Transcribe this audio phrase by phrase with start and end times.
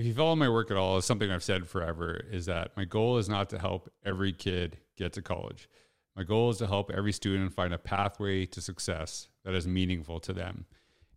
[0.00, 2.86] if you follow my work at all, it's something I've said forever is that my
[2.86, 5.68] goal is not to help every kid get to college.
[6.16, 10.18] My goal is to help every student find a pathway to success that is meaningful
[10.20, 10.64] to them.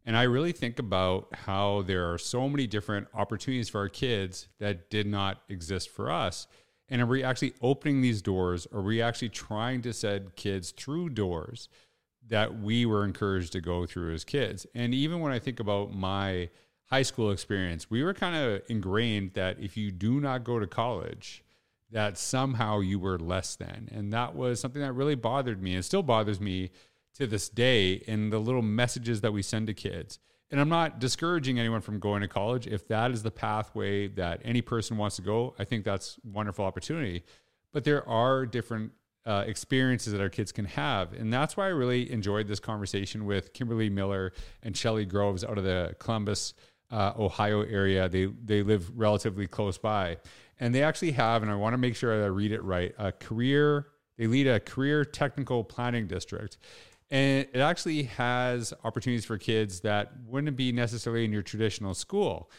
[0.05, 4.49] And I really think about how there are so many different opportunities for our kids
[4.59, 6.45] that did not exist for us.
[6.89, 8.67] And are we actually opening these doors?
[8.73, 11.69] Are we actually trying to send kids through doors
[12.27, 14.67] that we were encouraged to go through as kids?
[14.75, 16.49] And even when I think about my
[16.93, 20.67] high school experience, we were kind of ingrained that if you do not go to
[20.67, 21.43] college,
[21.89, 23.89] that somehow you were less than.
[23.91, 26.69] And that was something that really bothered me and still bothers me
[27.15, 30.19] to this day in the little messages that we send to kids.
[30.51, 32.67] And I'm not discouraging anyone from going to college.
[32.67, 36.63] If that is the pathway that any person wants to go, I think that's wonderful
[36.63, 37.23] opportunity.
[37.71, 38.91] But there are different
[39.25, 41.13] uh, experiences that our kids can have.
[41.13, 45.57] And that's why I really enjoyed this conversation with Kimberly Miller and Shelley Groves out
[45.57, 46.53] of the Columbus,
[46.91, 48.07] uh, Ohio area.
[48.09, 50.17] They, they live relatively close by.
[50.59, 52.93] And they actually have, and I want to make sure that I read it right,
[52.97, 56.57] a career, they lead a career technical planning district.
[57.09, 62.49] And it actually has opportunities for kids that wouldn't be necessarily in your traditional school.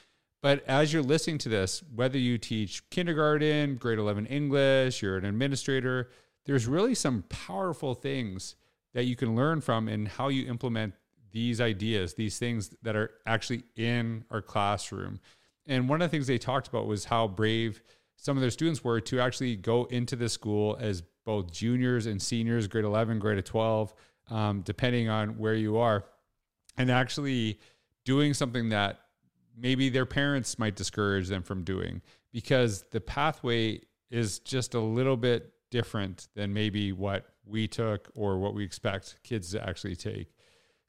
[0.43, 5.25] But as you're listening to this, whether you teach kindergarten, grade 11 English, you're an
[5.25, 6.11] administrator,
[6.45, 8.55] there's really some powerful things
[8.93, 10.95] that you can learn from in how you implement
[11.35, 15.19] these ideas, these things that are actually in our classroom.
[15.67, 17.83] And one of the things they talked about was how brave
[18.17, 22.23] some of their students were to actually go into the school as both juniors and
[22.23, 23.95] seniors, grade 11, grade 12,
[24.31, 26.05] um, depending on where you are,
[26.79, 27.59] and actually
[28.05, 29.01] doing something that
[29.57, 32.01] maybe their parents might discourage them from doing
[32.33, 38.39] because the pathway is just a little bit different than maybe what we took or
[38.39, 40.29] what we expect kids to actually take.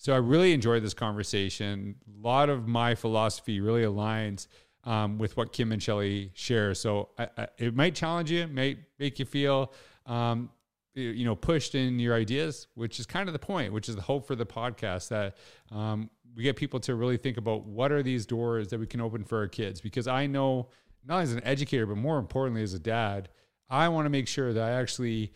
[0.05, 1.95] So I really enjoyed this conversation.
[2.07, 4.45] A lot of my philosophy really aligns
[4.83, 6.75] um, with what Kim and Shelley share.
[6.75, 9.73] So I, I, it might challenge you, might make you feel
[10.05, 10.51] um,
[10.93, 14.01] you know pushed in your ideas which is kind of the point which is the
[14.03, 15.37] hope for the podcast that
[15.71, 19.01] um, we get people to really think about what are these doors that we can
[19.01, 20.69] open for our kids because i know
[21.03, 23.27] not as an educator but more importantly as a dad
[23.69, 25.33] i want to make sure that i actually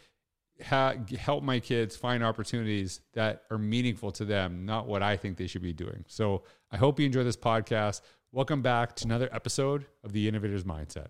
[0.66, 5.38] ha- help my kids find opportunities that are meaningful to them not what i think
[5.38, 6.04] they should be doing.
[6.08, 8.02] So i hope you enjoy this podcast.
[8.32, 11.08] Welcome back to another episode of the innovators mindset.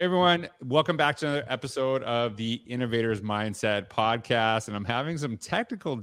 [0.00, 4.68] Everyone, welcome back to another episode of the Innovators Mindset podcast.
[4.68, 5.96] And I'm having some technical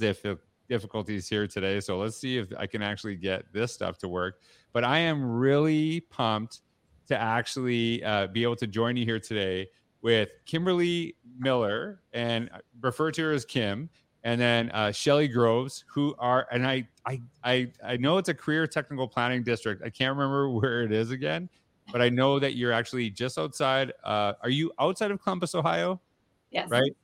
[0.72, 1.82] difficulties here today.
[1.82, 4.40] So let's see if I can actually get this stuff to work.
[4.72, 6.62] But I am really pumped
[7.10, 9.68] to actually uh, be able to join you here today
[10.02, 12.50] with Kimberly Miller and
[12.80, 13.90] refer to her as Kim,
[14.24, 18.34] and then uh, Shelley Groves, who are and I, I I I know it's a
[18.34, 19.84] career technical planning district.
[19.84, 21.50] I can't remember where it is again,
[21.92, 23.92] but I know that you're actually just outside.
[24.06, 26.00] Uh, are you outside of Columbus, Ohio?
[26.50, 26.70] Yes.
[26.70, 26.96] Right.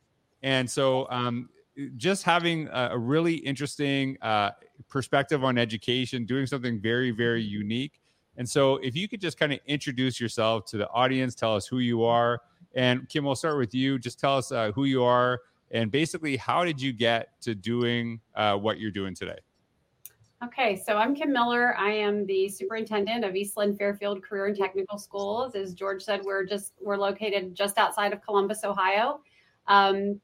[0.41, 1.49] And so, um,
[1.95, 4.51] just having a, really interesting uh,
[4.89, 7.99] perspective on education, doing something very, very unique.
[8.37, 11.65] And so, if you could just kind of introduce yourself to the audience, tell us
[11.67, 12.41] who you are.
[12.75, 13.97] And Kim, we'll start with you.
[13.97, 18.19] Just tell us uh, who you are and basically how did you get to doing
[18.35, 19.37] uh, what you're doing today?
[20.43, 21.75] Okay, so I'm Kim Miller.
[21.77, 25.55] I am the superintendent of Eastland Fairfield Career and Technical Schools.
[25.55, 29.21] As George said, we're just we're located just outside of Columbus, Ohio.
[29.67, 30.21] Um,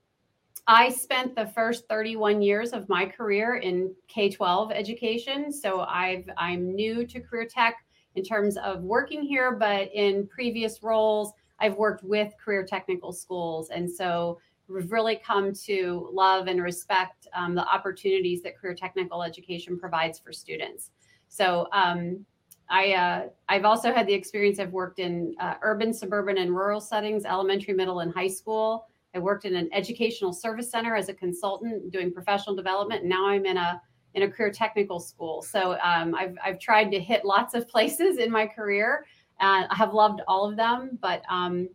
[0.67, 6.73] I spent the first 31 years of my career in K-12 education, so I've I'm
[6.73, 7.85] new to career tech
[8.15, 13.71] in terms of working here, but in previous roles, I've worked with career technical schools,
[13.71, 19.21] and so we've really come to love and respect um, the opportunities that career technical
[19.21, 20.91] education provides for students.
[21.27, 22.25] So um,
[22.69, 24.59] I, uh, I've also had the experience.
[24.59, 28.87] I've worked in uh, urban, suburban, and rural settings, elementary, middle, and high school.
[29.13, 33.01] I worked in an educational service center as a consultant doing professional development.
[33.01, 33.81] And now I'm in a
[34.13, 35.41] in a career technical school.
[35.41, 39.05] So um, I've I've tried to hit lots of places in my career.
[39.39, 41.67] Uh, I have loved all of them, but um,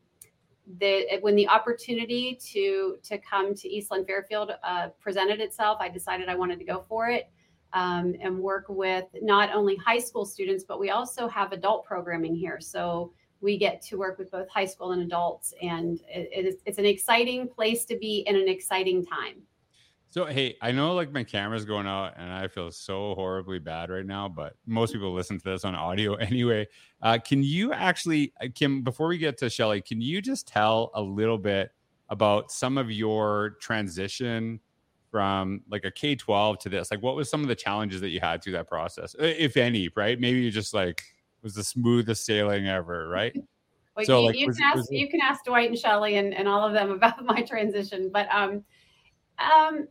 [0.80, 6.28] the when the opportunity to to come to Eastland Fairfield uh, presented itself, I decided
[6.28, 7.30] I wanted to go for it
[7.72, 12.34] um, and work with not only high school students, but we also have adult programming
[12.34, 12.60] here.
[12.60, 16.78] So we get to work with both high school and adults, and it, it's, it's
[16.78, 19.42] an exciting place to be in an exciting time.
[20.10, 23.90] So hey, I know like my camera's going out and I feel so horribly bad
[23.90, 26.66] right now, but most people listen to this on audio anyway.
[27.02, 30.90] Uh, can you actually, uh, Kim, before we get to Shelley, can you just tell
[30.94, 31.72] a little bit
[32.08, 34.60] about some of your transition
[35.10, 36.90] from like a K 12 to this?
[36.90, 39.90] Like, what was some of the challenges that you had through that process, if any,
[39.94, 40.18] right?
[40.18, 41.02] Maybe you just like
[41.42, 43.36] was the smoothest sailing ever, right?
[43.96, 46.18] Well, so, you, like, you was, can ask was you can ask Dwight and Shelley
[46.18, 48.62] and, and all of them about my transition, but um,
[49.40, 49.88] um,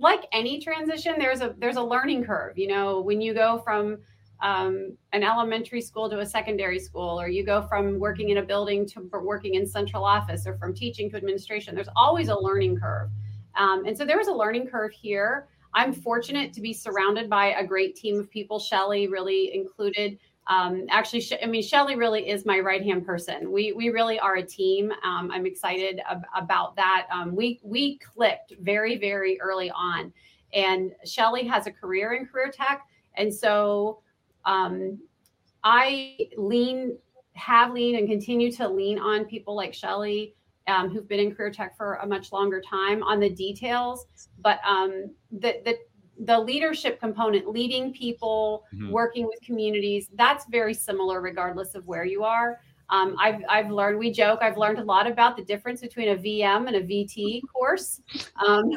[0.00, 2.58] like any transition, there's a there's a learning curve.
[2.58, 3.98] You know, when you go from
[4.40, 8.42] um, an elementary school to a secondary school, or you go from working in a
[8.42, 11.74] building to working in central office, or from teaching to administration.
[11.74, 13.10] There's always a learning curve,
[13.56, 15.48] um, and so there was a learning curve here.
[15.74, 18.58] I'm fortunate to be surrounded by a great team of people.
[18.58, 20.18] Shelley really included.
[20.48, 23.52] Um, actually, I mean, Shelley really is my right hand person.
[23.52, 24.90] We we really are a team.
[25.04, 27.06] Um, I'm excited ab- about that.
[27.12, 30.12] Um, we we clicked very very early on,
[30.54, 32.86] and Shelley has a career in career tech,
[33.16, 34.00] and so
[34.46, 34.98] um,
[35.64, 36.96] I lean
[37.34, 40.34] have leaned and continue to lean on people like Shelley.
[40.66, 44.04] Um, who've been in career tech for a much longer time on the details,
[44.42, 45.78] but um, the, the
[46.18, 48.90] the leadership component, leading people, mm-hmm.
[48.90, 52.60] working with communities, that's very similar regardless of where you are.
[52.90, 56.16] Um, I've, I've learned, we joke, I've learned a lot about the difference between a
[56.16, 58.00] VM and a VT course.
[58.46, 58.70] Um,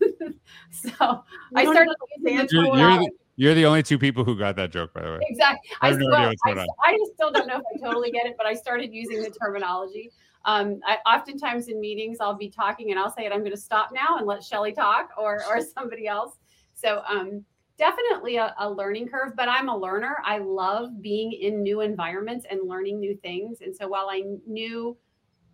[0.70, 1.22] so
[1.54, 4.72] I started using the you're, you're, the, you're the only two people who got that
[4.72, 5.18] joke, by the way.
[5.28, 5.70] Exactly.
[5.82, 8.46] I, I, no well, I, I, still don't know if I totally get it, but
[8.46, 10.12] I started using the terminology.
[10.44, 13.90] Um, I, oftentimes in meetings, I'll be talking and I'll say, I'm going to stop
[13.92, 16.36] now and let Shelley talk or, or somebody else.
[16.78, 17.44] So um,
[17.76, 20.16] definitely a, a, learning curve, but I'm a learner.
[20.24, 23.58] I love being in new environments and learning new things.
[23.62, 24.96] And so while I knew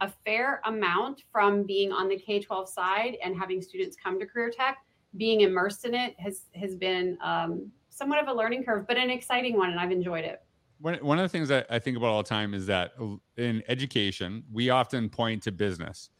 [0.01, 4.27] a fair amount from being on the K 12 side and having students come to
[4.27, 4.79] career tech,
[5.17, 9.09] being immersed in it has has been um, somewhat of a learning curve, but an
[9.09, 10.43] exciting one, and I've enjoyed it.
[10.81, 12.93] One, one of the things that I think about all the time is that
[13.37, 16.11] in education, we often point to business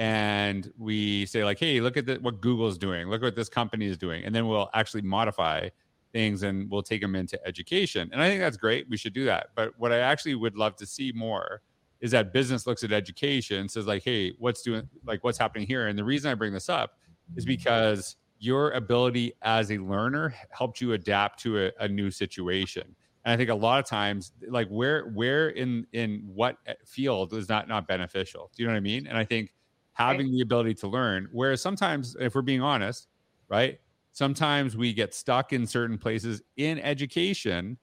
[0.00, 3.08] and we say like hey look at the, what google's doing.
[3.08, 4.24] Look at what this company is doing.
[4.24, 5.68] And then we'll actually modify
[6.14, 8.08] things and we'll take them into education.
[8.10, 8.88] And i think that's great.
[8.88, 9.48] We should do that.
[9.54, 11.60] But what i actually would love to see more
[12.00, 15.88] is that business looks at education says like hey what's doing like what's happening here?
[15.88, 16.98] And the reason i bring this up
[17.36, 22.96] is because your ability as a learner helped you adapt to a, a new situation.
[23.26, 27.34] And i think a lot of times like where where in in what eh, field
[27.34, 28.50] is not not beneficial.
[28.56, 29.06] Do you know what i mean?
[29.06, 29.52] And i think
[30.00, 30.32] having right.
[30.32, 31.28] the ability to learn.
[31.32, 33.08] Whereas sometimes, if we're being honest,
[33.48, 33.78] right,
[34.12, 37.78] sometimes we get stuck in certain places in education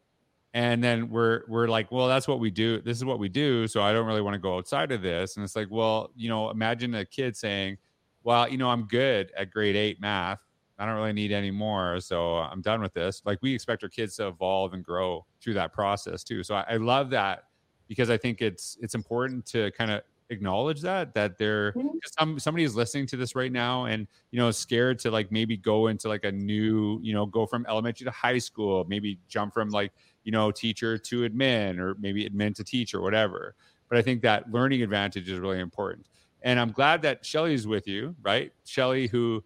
[0.54, 3.68] and then we're we're like well that's what we do this is what we do
[3.68, 6.30] so i don't really want to go outside of this and it's like well you
[6.30, 7.78] know imagine a kid saying
[8.24, 10.40] well you know i'm good at grade 8 math
[10.80, 13.90] i don't really need any more so i'm done with this like we expect our
[13.90, 17.44] kids to evolve and grow through that process too so i, I love that
[17.88, 21.88] because i think it's it's important to kind of acknowledge that that they're mm-hmm.
[22.20, 25.56] some somebody is listening to this right now and you know scared to like maybe
[25.56, 29.54] go into like a new you know go from elementary to high school maybe jump
[29.54, 29.92] from like
[30.24, 33.56] you know teacher to admin or maybe admin to teacher whatever.
[33.90, 36.08] But i think that learning advantage is really important.
[36.42, 38.52] And i'm glad that shelley's with you right?
[38.66, 39.44] Shelley who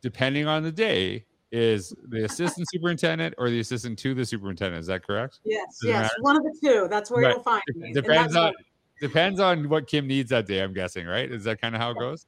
[0.00, 4.80] depending on the day is the assistant superintendent or the assistant to the superintendent.
[4.80, 5.40] Is that correct?
[5.44, 6.10] Yes Does yes.
[6.20, 6.88] one of the two.
[6.90, 7.34] That's where right.
[7.34, 7.92] you'll find me.
[7.92, 8.54] Depends on
[9.00, 11.30] Depends on what Kim needs that day, I'm guessing, right?
[11.30, 12.26] Is that kind of how it goes?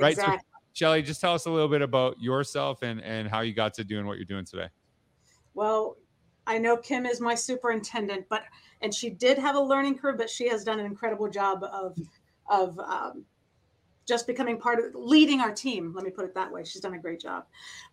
[0.00, 0.12] Right.
[0.12, 0.38] Exactly.
[0.38, 3.74] So, Shelley, just tell us a little bit about yourself and, and how you got
[3.74, 4.68] to doing what you're doing today.
[5.54, 5.96] Well,
[6.46, 8.44] I know Kim is my superintendent, but
[8.80, 11.98] and she did have a learning curve, but she has done an incredible job of
[12.48, 13.24] of um,
[14.06, 15.92] just becoming part of leading our team.
[15.94, 16.64] Let me put it that way.
[16.64, 17.44] She's done a great job.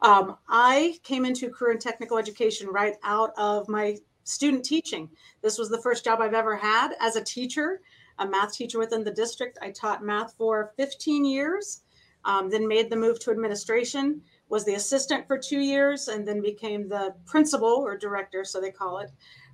[0.02, 5.10] Um, I came into career and technical education right out of my student teaching.
[5.42, 7.82] This was the first job I've ever had as a teacher
[8.20, 9.58] a math teacher within the district.
[9.62, 11.82] I taught math for 15 years,
[12.24, 16.42] um, then made the move to administration, was the assistant for two years, and then
[16.42, 19.12] became the principal or director, so they call it.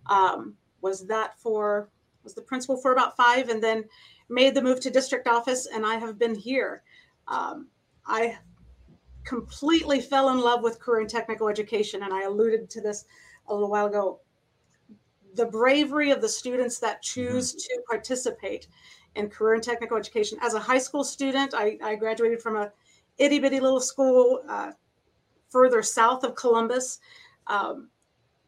[0.08, 1.90] Um, was that for,
[2.24, 3.86] was the principal for about five, and then
[4.30, 6.84] made the move to district office, and I have been here.
[7.28, 7.68] Um,
[8.06, 8.38] I
[9.24, 13.06] completely fell in love with career and technical education, and I alluded to this
[13.48, 14.22] a little while ago
[15.36, 17.60] the bravery of the students that choose mm-hmm.
[17.60, 18.68] to participate
[19.16, 20.38] in career and technical education.
[20.42, 22.72] As a high school student, I, I graduated from a
[23.18, 24.72] itty bitty little school uh,
[25.50, 27.00] further south of Columbus.
[27.48, 27.90] Um,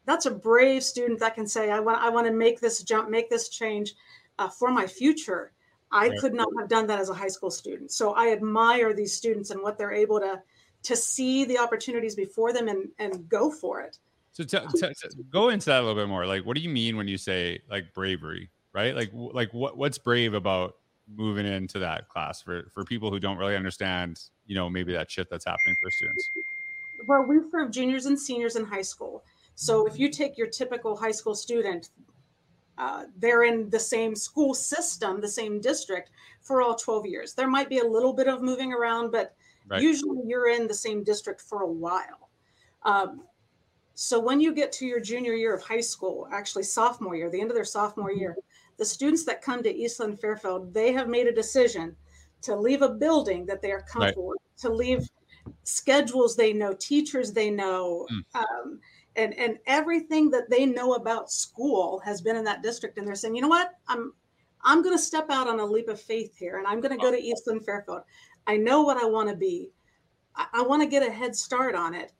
[0.06, 3.10] that's a brave student that can say, "I want, I want to make this jump,
[3.10, 3.94] make this change
[4.38, 5.52] uh, for my future."
[5.92, 6.18] I right.
[6.18, 7.92] could not have done that as a high school student.
[7.92, 10.42] So I admire these students and what they're able to
[10.82, 13.98] to see the opportunities before them and and go for it.
[14.34, 16.26] So t- t- t- go into that a little bit more.
[16.26, 18.94] Like, what do you mean when you say like bravery, right?
[18.94, 20.74] Like, w- like what what's brave about
[21.08, 25.08] moving into that class for for people who don't really understand, you know, maybe that
[25.08, 26.28] shit that's happening for students?
[27.06, 29.22] Well, we serve juniors and seniors in high school.
[29.54, 31.90] So if you take your typical high school student,
[32.76, 36.10] uh, they're in the same school system, the same district
[36.40, 37.34] for all 12 years.
[37.34, 39.36] There might be a little bit of moving around, but
[39.68, 39.80] right.
[39.80, 42.30] usually you're in the same district for a while.
[42.82, 43.22] Um,
[43.94, 47.40] so when you get to your junior year of high school, actually sophomore year, the
[47.40, 48.20] end of their sophomore mm-hmm.
[48.20, 48.36] year,
[48.76, 51.94] the students that come to Eastland Fairfield, they have made a decision
[52.42, 54.40] to leave a building that they are comfortable right.
[54.42, 55.08] with, to leave
[55.62, 58.40] schedules they know, teachers they know, mm.
[58.40, 58.80] um,
[59.16, 62.98] and and everything that they know about school has been in that district.
[62.98, 64.12] And they're saying, you know what, I'm
[64.62, 67.02] I'm going to step out on a leap of faith here, and I'm going to
[67.02, 68.02] go to Eastland Fairfield.
[68.46, 69.70] I know what I want to be.
[70.34, 72.12] I, I want to get a head start on it.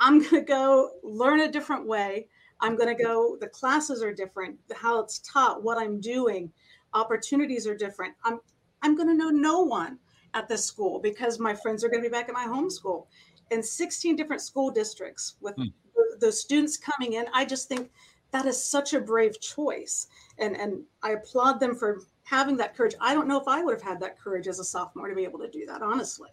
[0.00, 2.26] I'm going to go learn a different way.
[2.60, 6.52] I'm going to go, the classes are different, how it's taught, what I'm doing,
[6.92, 8.14] opportunities are different.
[8.24, 8.40] I'm,
[8.82, 9.98] I'm going to know no one
[10.34, 13.08] at this school because my friends are going to be back at my home school
[13.50, 15.64] in 16 different school districts with hmm.
[15.94, 17.26] the, the students coming in.
[17.32, 17.90] I just think
[18.30, 20.06] that is such a brave choice.
[20.38, 22.94] And, and I applaud them for having that courage.
[23.00, 25.24] I don't know if I would have had that courage as a sophomore to be
[25.24, 26.28] able to do that, honestly.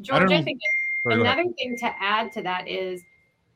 [0.00, 0.60] George, I, I think
[1.10, 3.02] another thing to add to that is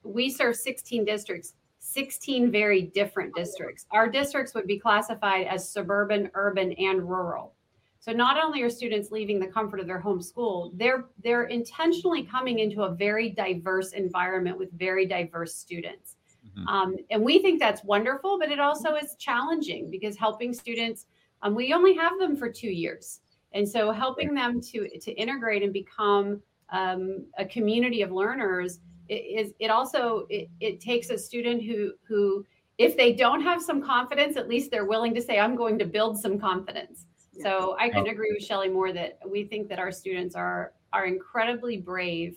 [0.05, 1.55] we serve 16 districts
[1.85, 3.87] 16 very different districts.
[3.91, 7.55] Our districts would be classified as suburban, urban, and rural.
[7.99, 12.23] So not only are students leaving the comfort of their home school, they're they're intentionally
[12.23, 16.17] coming into a very diverse environment with very diverse students.
[16.47, 16.69] Mm-hmm.
[16.69, 21.07] Um, and we think that's wonderful, but it also is challenging because helping students,
[21.43, 23.21] um, we only have them for two years.
[23.55, 26.41] And so helping them to, to integrate and become
[26.73, 32.45] um, a community of learners is it also it, it takes a student who who
[32.79, 35.85] if they don't have some confidence at least they're willing to say i'm going to
[35.85, 37.07] build some confidence.
[37.35, 37.45] Yeah.
[37.45, 41.07] so i can agree with shelley more that we think that our students are are
[41.07, 42.37] incredibly brave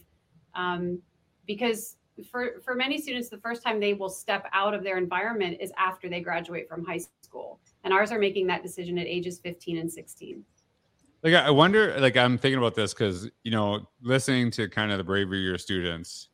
[0.54, 1.02] um,
[1.48, 1.98] because
[2.30, 5.72] for for many students the first time they will step out of their environment is
[5.78, 7.60] after they graduate from high school.
[7.84, 10.44] And ours are making that decision at ages 15 and 16
[11.26, 14.98] like i wonder like i'm thinking about this because you know listening to kind of
[14.98, 16.30] the bravery of your students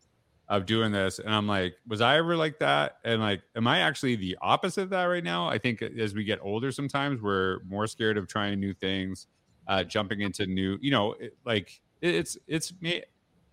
[0.50, 2.98] of doing this and i'm like was i ever like that?
[3.06, 5.48] And like am i actually the opposite of that right now?
[5.48, 9.28] I think as we get older sometimes we're more scared of trying new things
[9.68, 13.02] uh jumping into new you know it, like it, it's it's me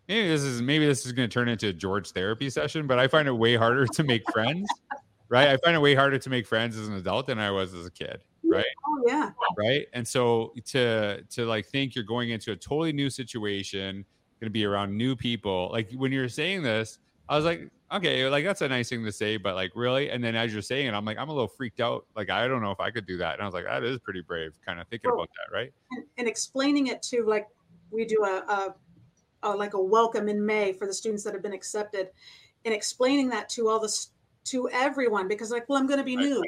[0.08, 2.98] maybe this is maybe this is going to turn into a george therapy session but
[2.98, 4.68] i find it way harder to make friends
[5.28, 7.74] right i find it way harder to make friends as an adult than i was
[7.74, 12.30] as a kid right oh yeah right and so to to like think you're going
[12.30, 14.04] into a totally new situation
[14.40, 15.68] going to be around new people.
[15.72, 19.12] Like when you're saying this, I was like, okay, like that's a nice thing to
[19.12, 20.10] say, but like really.
[20.10, 22.06] And then as you're saying it, I'm like, I'm a little freaked out.
[22.16, 23.34] Like I don't know if I could do that.
[23.34, 25.72] And I was like, that is pretty brave, kind of thinking well, about that, right?
[25.92, 27.46] And, and, explaining it to like
[27.90, 28.74] we do a, a,
[29.42, 32.08] a like a welcome in May for the students that have been accepted,
[32.64, 33.88] and explaining that to all the
[34.50, 36.26] to everyone because like, well, I'm going to be right.
[36.26, 36.44] new,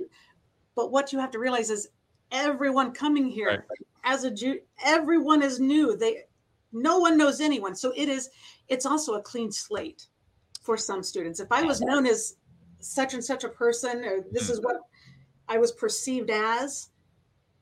[0.74, 1.88] but what you have to realize is
[2.32, 3.78] everyone coming here right.
[4.04, 5.96] as a Jew, everyone is new.
[5.96, 6.24] They
[6.72, 7.74] no one knows anyone.
[7.74, 8.30] So it is
[8.68, 10.06] it's also a clean slate
[10.62, 11.40] for some students.
[11.40, 12.36] If i was known as
[12.80, 14.76] such and such a person or this is what
[15.48, 16.90] i was perceived as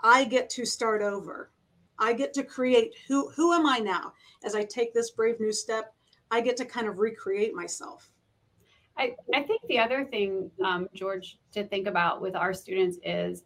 [0.00, 1.50] i get to start over.
[1.98, 4.12] I get to create who who am i now?
[4.44, 5.94] As i take this brave new step
[6.30, 8.07] i get to kind of recreate myself
[8.98, 13.44] i i think the other thing um, george to think about with our students is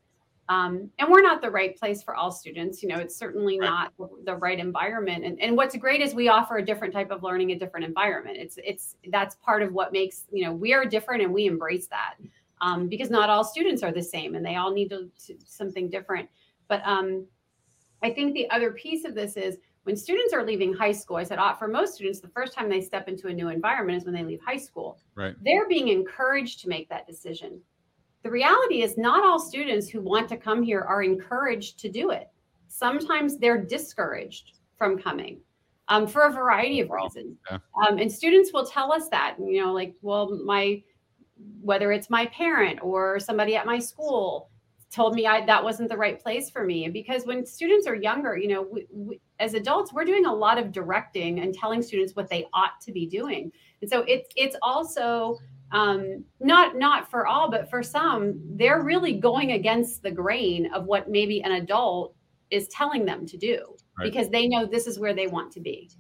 [0.49, 2.83] um, and we're not the right place for all students.
[2.83, 3.89] You know, it's certainly right.
[3.99, 5.25] not the right environment.
[5.25, 8.37] And, and what's great is we offer a different type of learning, a different environment.
[8.39, 11.87] It's it's that's part of what makes you know we are different, and we embrace
[11.87, 12.15] that
[12.61, 15.89] um, because not all students are the same, and they all need to, to something
[15.89, 16.29] different.
[16.69, 17.25] But um,
[18.03, 21.17] I think the other piece of this is when students are leaving high school.
[21.17, 23.99] I said oh, for most students, the first time they step into a new environment
[23.99, 24.99] is when they leave high school.
[25.15, 25.35] Right.
[25.45, 27.61] They're being encouraged to make that decision
[28.23, 32.11] the reality is, not all students who want to come here are encouraged to do
[32.11, 32.29] it.
[32.69, 35.41] Sometimes they're discouraged from coming
[35.89, 37.37] um, for a variety of reasons.
[37.51, 37.59] Yeah.
[37.87, 40.83] Um, and students will tell us that, you know, like, well, my,
[41.61, 44.51] whether it's my parent or somebody at my school
[44.93, 46.89] told me I, that wasn't the right place for me.
[46.89, 50.59] Because when students are younger, you know, we, we, as adults, we're doing a lot
[50.59, 53.51] of directing and telling students what they ought to be doing.
[53.81, 55.39] And so it's it's also
[55.73, 60.85] um, not not for all, but for some, they're really going against the grain of
[60.85, 62.15] what maybe an adult
[62.51, 64.05] is telling them to do right.
[64.05, 65.91] because they know this is where they want to be.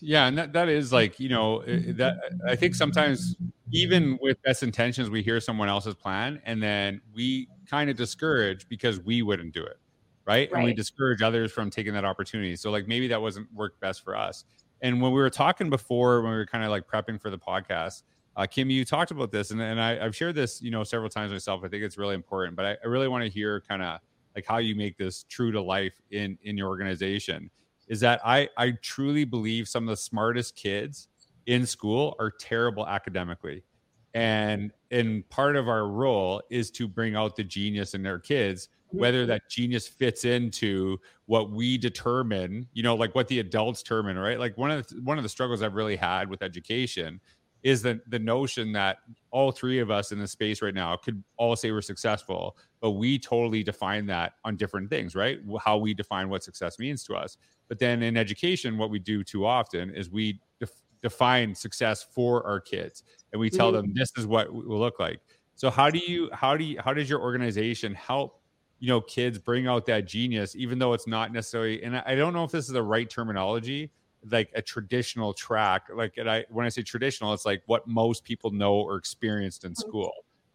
[0.00, 2.16] Yeah, and that, that is like you know that
[2.48, 3.36] I think sometimes
[3.72, 8.68] even with best intentions, we hear someone else's plan and then we kind of discourage
[8.68, 9.78] because we wouldn't do it
[10.26, 10.50] right?
[10.52, 12.56] And we discourage others from taking that opportunity.
[12.56, 14.44] So like maybe that wasn't worked best for us.
[14.82, 17.38] And when we were talking before, when we were kind of like prepping for the
[17.38, 18.02] podcast,
[18.36, 21.08] uh, Kim, you talked about this, and, and I, I've shared this, you know, several
[21.08, 21.62] times myself.
[21.64, 24.00] I think it's really important, but I, I really want to hear kind of
[24.34, 27.50] like how you make this true to life in in your organization.
[27.88, 31.08] Is that I I truly believe some of the smartest kids
[31.46, 33.62] in school are terrible academically,
[34.14, 38.68] and and part of our role is to bring out the genius in their kids
[38.88, 38.98] mm-hmm.
[38.98, 44.18] whether that genius fits into what we determine you know like what the adults determine
[44.18, 44.38] right?
[44.38, 47.20] Like one of the, one of the struggles i've really had with education
[47.62, 48.98] is the the notion that
[49.32, 52.92] all three of us in the space right now could all say we're successful but
[52.92, 55.40] we totally define that on different things right?
[55.60, 57.36] How we define what success means to us.
[57.68, 62.44] But then in education what we do too often is we def- define success for
[62.46, 63.76] our kids and we tell Mhm.
[63.76, 65.20] them this is what it will look like.
[65.54, 68.42] So how do you how do you how does your organization help
[68.78, 72.14] you know kids bring out that genius even though it's not necessarily and i I
[72.14, 73.90] don't know if this is the right terminology
[74.30, 78.24] like a traditional track like and i when i say traditional it's like what most
[78.24, 80.12] people know or experienced in school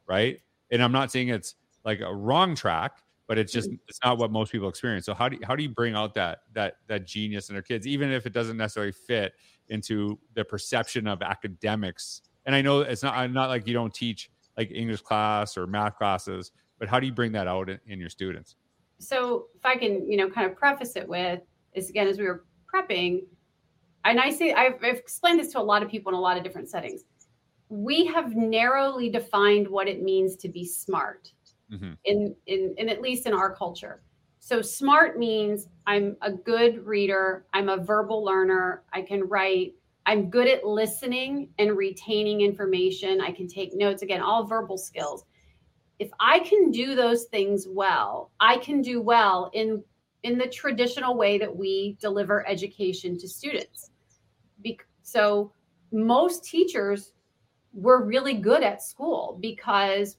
[0.08, 0.40] right?
[0.72, 1.56] And i'm not saying it's
[1.86, 5.06] like a wrong track but it's just it's not what most people experience.
[5.06, 7.62] So how do you, how do you bring out that that that genius in their
[7.64, 9.34] kids even if it doesn't necessarily fit
[9.72, 14.30] into the perception of academics and i know it's not not like you don't teach
[14.58, 18.00] like english class or math classes but how do you bring that out in, in
[18.00, 18.56] your students
[19.04, 21.42] so if I can, you know, kind of preface it with
[21.74, 23.24] is again as we were prepping,
[24.06, 26.38] and I say I've, I've explained this to a lot of people in a lot
[26.38, 27.02] of different settings.
[27.70, 31.32] We have narrowly defined what it means to be smart
[31.74, 31.98] Mhm.
[32.06, 34.04] in, in in at least in our culture.
[34.42, 40.30] So smart means I'm a good reader, I'm a verbal learner, I can write, I'm
[40.30, 45.26] good at listening and retaining information, I can take notes again, all verbal skills
[46.02, 49.84] if I can do those things well, I can do well in
[50.24, 53.92] in the traditional way that we deliver education to students.
[54.64, 55.54] Be- so
[55.92, 57.14] most teachers
[57.72, 60.18] were really good at school because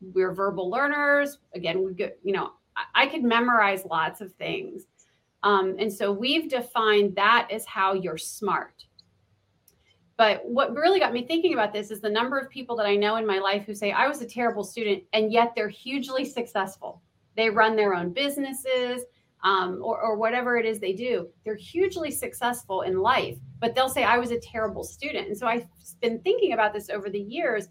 [0.00, 1.38] we're verbal learners.
[1.56, 2.52] Again, we get you know
[2.94, 4.84] I, could memorize lots of things,
[5.42, 8.84] um, and so we've defined that as how you're smart.
[10.16, 12.96] But what really got me thinking about this is the number of people that I
[12.96, 16.24] know in my life who say, I was a terrible student, and yet they're hugely
[16.24, 17.02] successful.
[17.36, 19.02] They run their own businesses
[19.44, 21.28] um, or, or whatever it is they do.
[21.44, 25.28] They're hugely successful in life, but they'll say, I was a terrible student.
[25.28, 25.66] And so I've
[26.00, 27.68] been thinking about this over the years.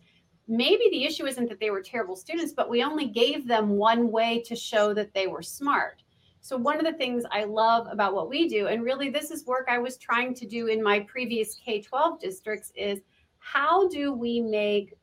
[0.47, 4.11] Maybe the issue isn't that they were terrible students, but we only gave them one
[4.11, 6.03] way to show that they were smart.
[6.41, 9.47] So, one of the things I love about what we do, and really this is
[9.47, 12.99] work I was trying to do in my previous K 12 districts, is
[13.39, 14.93] how do we make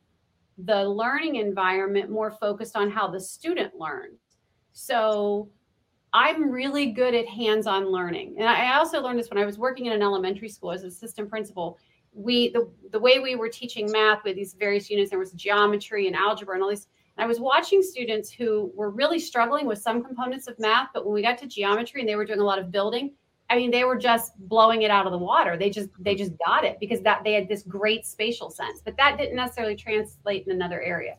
[0.58, 4.20] the learning environment more focused on how the student learns?
[4.72, 5.48] So,
[6.12, 8.36] I'm really good at hands on learning.
[8.38, 10.88] And I also learned this when I was working in an elementary school as an
[10.88, 11.78] assistant principal.
[12.14, 16.06] We the, the way we were teaching math with these various units, there was geometry
[16.06, 19.78] and algebra and all these and I was watching students who were really struggling with
[19.78, 22.44] some components of math, but when we got to geometry and they were doing a
[22.44, 23.12] lot of building,
[23.50, 25.58] I mean, they were just blowing it out of the water.
[25.58, 28.96] They just they just got it because that they had this great spatial sense, but
[28.96, 31.16] that didn't necessarily translate in another area.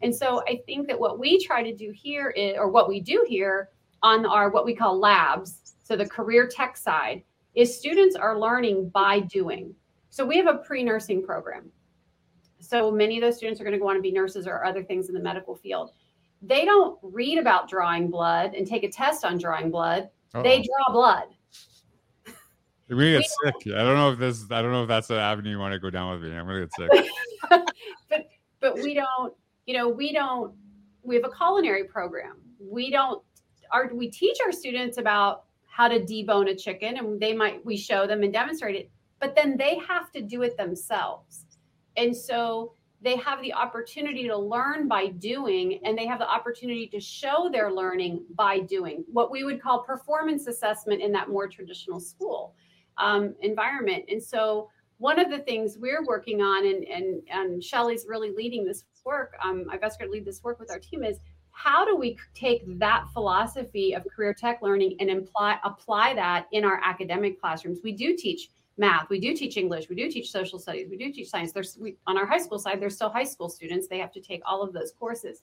[0.00, 3.00] And so I think that what we try to do here is, or what we
[3.00, 3.70] do here
[4.02, 7.22] on our what we call labs, so the career tech side,
[7.54, 9.74] is students are learning by doing.
[10.16, 11.70] So we have a pre-nursing program
[12.66, 15.08] so many of those students are going to want to be nurses or other things
[15.08, 15.92] in the medical field.
[16.42, 20.10] They don't read about drawing blood and take a test on drawing blood.
[20.42, 21.28] They draw blood.
[22.88, 23.74] You're gonna get sick.
[23.74, 24.44] I don't know if this.
[24.50, 26.36] I don't know if that's the avenue you want to go down with me.
[26.36, 27.10] I'm gonna get sick.
[28.10, 28.26] but
[28.60, 29.34] but we don't.
[29.64, 30.54] You know, we don't.
[31.02, 32.36] We have a culinary program.
[32.60, 33.22] We don't.
[33.72, 37.76] Our we teach our students about how to debone a chicken, and they might we
[37.78, 38.90] show them and demonstrate it.
[39.20, 41.44] But then they have to do it themselves,
[41.96, 46.86] and so they have the opportunity to learn by doing and they have the opportunity
[46.88, 51.46] to show their learning by doing what we would call performance assessment in that more
[51.46, 52.54] traditional school
[52.96, 54.04] um, environment.
[54.08, 58.64] And so one of the things we're working on and and, and shelley's really leading
[58.64, 61.20] this work um, i've asked her to lead this work with our team is
[61.56, 66.64] how do we take that philosophy of career tech learning and imply apply that in
[66.64, 67.78] our academic classrooms?
[67.82, 69.08] We do teach math.
[69.08, 69.88] We do teach english.
[69.88, 70.88] We do teach social studies.
[70.90, 71.52] We do teach science.
[71.52, 73.88] There's we, on our high school side there's still high school students.
[73.88, 75.42] They have to take all of those courses.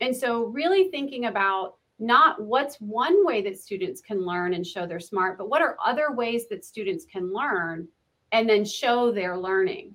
[0.00, 4.86] And so really thinking about not what's one way that students can learn and show
[4.86, 7.88] they're smart but what are other ways that students can learn
[8.30, 9.94] and then show their learning.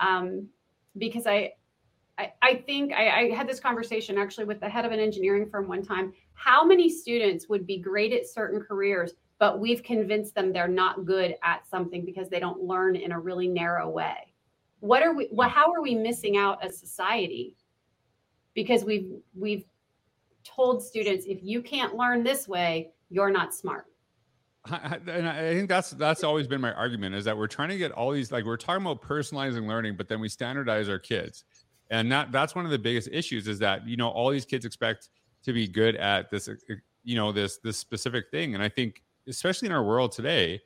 [0.00, 0.48] Um,
[0.98, 1.52] because i
[2.18, 5.48] I, I think I, I had this conversation actually with the head of an engineering
[5.50, 6.12] firm one time.
[6.34, 11.04] How many students would be great at certain careers, but we've convinced them they're not
[11.04, 14.32] good at something because they don't learn in a really narrow way?
[14.78, 15.26] What are we?
[15.32, 15.50] What?
[15.50, 17.56] How are we missing out as society?
[18.54, 19.64] Because we've we've
[20.44, 23.86] told students if you can't learn this way, you're not smart
[24.70, 27.90] and I think that's that's always been my argument is that we're trying to get
[27.90, 31.44] all these like we're talking about personalizing learning, but then we standardize our kids,
[31.90, 34.64] and that that's one of the biggest issues is that you know all these kids
[34.64, 35.08] expect
[35.42, 36.48] to be good at this
[37.02, 40.60] you know this this specific thing, and I think especially in our world today,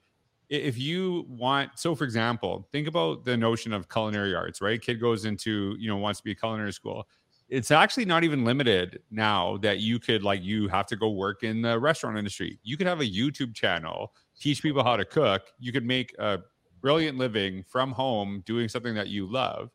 [0.49, 4.81] if you want so for example think about the notion of culinary arts right?
[4.81, 7.07] Kid goes into you know wants to be a culinary school.
[7.49, 11.43] It's actually not even limited now that you could like you have to go work
[11.45, 12.59] in the restaurant industry.
[12.63, 15.43] You could have a youtube channel teach people how to cook.
[15.59, 16.41] You could make a
[16.81, 19.71] brilliant living from home doing something that you love.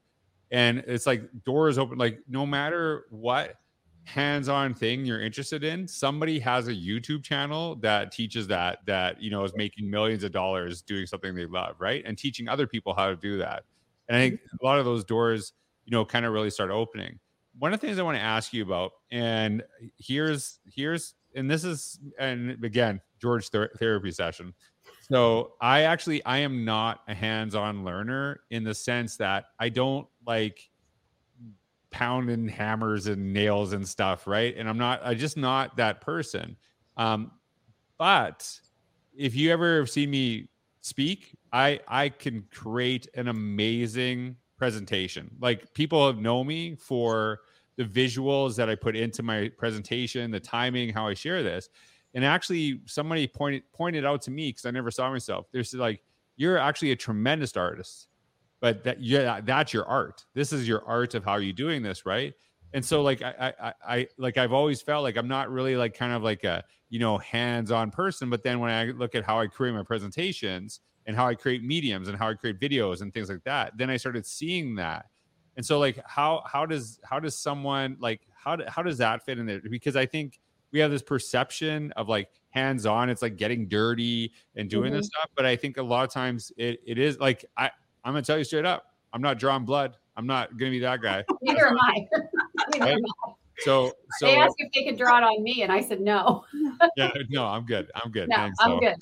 [0.52, 3.56] And it's like doors open like no matter what
[4.04, 9.30] hands-on thing you're interested in somebody has a youtube channel that teaches that that you
[9.30, 12.04] know is making millions of dollars doing something they love right?
[12.06, 13.64] And teaching other people how to do that.
[14.10, 14.66] And i think mm-hmm.
[14.66, 15.54] a lot of those doors
[15.86, 17.20] you know kind of really start opening.
[17.60, 19.62] One of the things I want to ask you about, and
[19.98, 24.54] here's here's and this is and again George ther- therapy session.
[25.02, 30.08] So I actually I am not a hands-on learner in the sense that I don't
[30.26, 30.70] like
[31.92, 34.56] pounding hammers and nails and stuff, right?
[34.58, 36.58] And I'm not I just not that person.
[36.98, 37.32] Um,
[37.98, 38.50] but
[39.16, 40.50] if you ever see me
[40.82, 45.30] speak, I I can create an amazing presentation.
[45.40, 47.40] Like people have known me for
[47.78, 51.70] the visuals that I put into my presentation, the timing, how I share this.
[52.14, 55.48] And actually, somebody pointed pointed out to me because I never saw myself.
[55.52, 56.02] There's like,
[56.36, 58.08] you're actually a tremendous artist,
[58.62, 60.26] but that yeah, that's your art.
[60.34, 62.34] This is your art of how you're doing this, right?
[62.74, 65.94] And so, like, I, I, I, like, I've always felt like I'm not really like
[65.94, 68.30] kind of like a you know hands-on person.
[68.30, 71.64] But then when I look at how I create my presentations, and how I create
[71.64, 73.78] mediums and how I create videos and things like that.
[73.78, 75.06] Then I started seeing that.
[75.58, 79.26] And so like how how does how does someone like how do, how does that
[79.26, 79.62] fit in there?
[79.70, 80.40] Because I think
[80.72, 84.98] we have this perception of like hands on, it's like getting dirty and doing mm-hmm.
[84.98, 85.30] this stuff.
[85.36, 87.72] But I think a lot of times it, it is like I
[88.04, 89.98] I'm gonna tell you straight up, I'm not drawing blood.
[90.18, 91.24] I'm not gonna be that guy.
[91.42, 92.08] Neither am I.
[92.74, 92.94] Neither right?
[92.94, 93.32] am I.
[93.60, 96.44] So, so they asked if they could draw it on me, and I said no.
[96.98, 97.92] yeah, no, I'm good.
[97.96, 98.30] I'm good.
[98.30, 98.80] No, Thanks, I'm so.
[98.80, 98.96] good.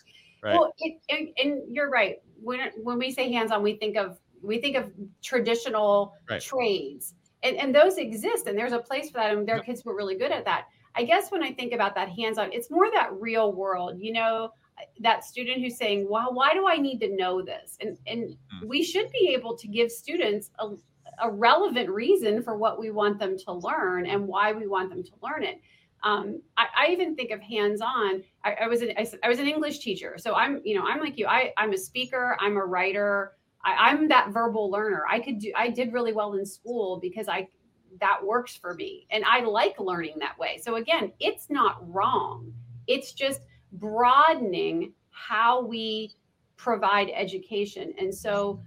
[0.43, 0.53] Right.
[0.53, 2.17] Well, it, and, and, you're right.
[2.41, 6.41] When when we say hands-on, we think of we think of traditional right.
[6.41, 9.83] trades, and, and those exist, and there's a place for that, and their are kids
[9.85, 10.67] were really good at that.
[10.95, 13.97] I guess when I think about that hands-on, it's more that real world.
[13.99, 14.51] You know,
[15.01, 18.67] that student who's saying, "Well, why do I need to know this?" And and mm.
[18.67, 20.69] we should be able to give students a,
[21.21, 25.03] a relevant reason for what we want them to learn and why we want them
[25.03, 25.59] to learn it
[26.03, 28.23] um, I, I, even think of hands-on.
[28.43, 30.99] I, I was an I, I, was an English teacher, so I'm you know I'm
[30.99, 31.27] like you.
[31.27, 32.37] I I'm a speaker.
[32.39, 33.33] I'm a writer.
[33.65, 35.03] I, I'm that verbal learner.
[35.09, 35.51] I could do.
[35.57, 37.47] I did really well in school because I
[37.99, 40.59] that works for me, and I like learning that way.
[40.63, 42.53] So again, it's not wrong.
[42.87, 43.41] It's just
[43.73, 46.11] broadening how we
[46.57, 48.61] provide education, and so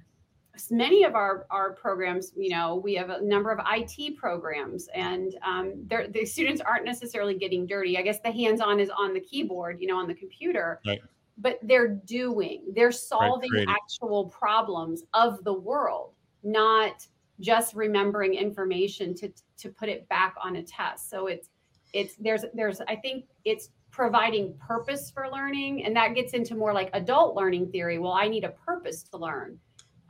[0.70, 5.34] many of our, our programs, you know, we have a number of IT programs and
[5.46, 7.96] um, the students aren't necessarily getting dirty.
[7.96, 11.00] I guess the hands-on is on the keyboard, you know, on the computer, right.
[11.38, 16.12] but they're doing, they're solving right, actual problems of the world,
[16.42, 17.06] not
[17.40, 21.08] just remembering information to, to put it back on a test.
[21.08, 21.48] So it's,
[21.92, 25.84] it's, there's, there's, I think it's providing purpose for learning.
[25.84, 28.00] And that gets into more like adult learning theory.
[28.00, 29.58] Well, I need a purpose to learn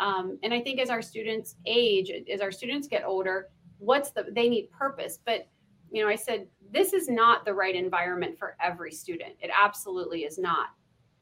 [0.03, 4.27] um, and I think as our students age, as our students get older, what's the
[4.33, 5.21] they need purpose.
[5.25, 5.49] But
[5.93, 9.35] you know, I said this is not the right environment for every student.
[9.41, 10.71] It absolutely is not.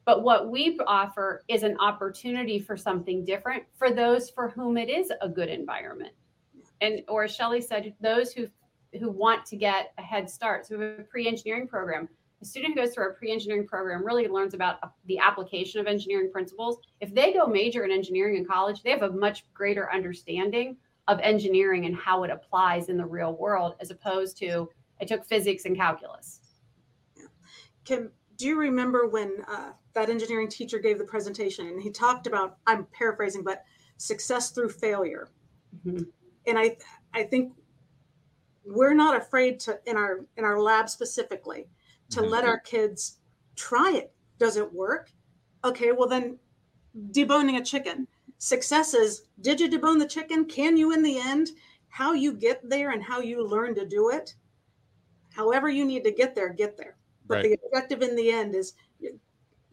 [0.03, 4.89] But what we offer is an opportunity for something different for those for whom it
[4.89, 6.13] is a good environment.
[6.81, 8.47] And or as Shelley said, those who
[8.99, 10.65] who want to get a head start.
[10.65, 12.09] So we have a pre-engineering program
[12.41, 16.31] a student who goes through our pre-engineering program really learns about the application of engineering
[16.31, 16.79] principles.
[16.99, 20.77] If they go major in engineering in college, they have a much greater understanding
[21.07, 25.25] of engineering and how it applies in the real world, as opposed to I took
[25.25, 26.39] physics and calculus.
[27.85, 32.27] Kim, do you remember when uh, that engineering teacher gave the presentation and he talked
[32.27, 32.57] about?
[32.67, 33.63] I'm paraphrasing, but
[33.97, 35.29] success through failure.
[35.85, 36.03] Mm-hmm.
[36.47, 36.77] And I,
[37.13, 37.53] I think
[38.63, 41.67] we're not afraid to in our in our lab specifically
[42.11, 42.29] to mm-hmm.
[42.29, 43.17] let our kids
[43.55, 44.13] try it.
[44.37, 45.11] Does it work?
[45.63, 46.37] Okay, well then
[47.11, 48.07] deboning a chicken.
[48.37, 50.45] Success is did you debone the chicken?
[50.45, 51.51] Can you in the end
[51.91, 54.33] how you get there and how you learn to do it
[55.33, 56.95] however you need to get there get there
[57.27, 57.43] but Right.
[57.43, 59.13] the objective in the end is you're,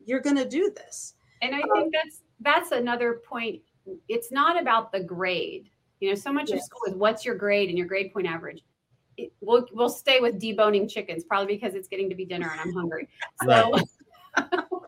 [0.04, 3.62] you're going to do this And I think that's that's another point.
[4.08, 5.70] It's not about the grade.
[6.00, 8.62] You know, so much of school is what's your grade and your grade point average.
[9.18, 12.60] It, we'll we'll stay with deboning chickens, probably because it's getting to be dinner and
[12.60, 13.08] I'm hungry.
[13.44, 13.74] So,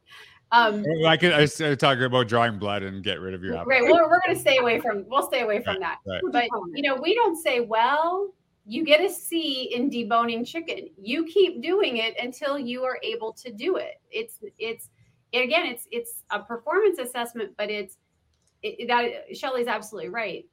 [0.53, 3.83] um, I could I was talking about drawing blood and get rid of your Great.
[3.83, 3.93] appetite.
[3.93, 5.05] We're, we're going to stay away from.
[5.09, 5.99] We'll stay away from that.
[6.07, 6.23] right.
[6.31, 8.33] But you know, we don't say, well,
[8.67, 10.89] you get a C in deboning chicken.
[11.01, 14.01] You keep doing it until you are able to do it.
[14.11, 14.89] It's it's
[15.33, 17.99] again, it's it's a performance assessment, but it's
[18.63, 20.45] it, that Shelley's absolutely right.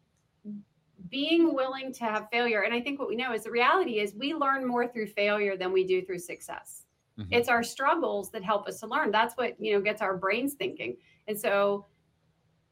[1.10, 4.14] Being willing to have failure, and I think what we know is the reality is
[4.16, 6.84] we learn more through failure than we do through success.
[7.18, 7.28] Mhm.
[7.32, 9.10] it's our struggles that help us to learn.
[9.10, 10.98] That's what you know gets our brains thinking.
[11.28, 11.86] And so